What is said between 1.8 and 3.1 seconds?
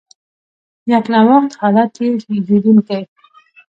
یې لیدونکي.